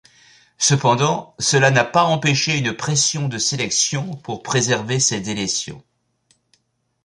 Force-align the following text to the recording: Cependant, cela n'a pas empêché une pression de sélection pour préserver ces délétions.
Cependant, 0.57 1.35
cela 1.37 1.69
n'a 1.69 1.85
pas 1.85 2.01
empêché 2.05 2.57
une 2.57 2.73
pression 2.75 3.27
de 3.27 3.37
sélection 3.37 4.15
pour 4.15 4.41
préserver 4.41 4.99
ces 4.99 5.19
délétions. 5.21 5.83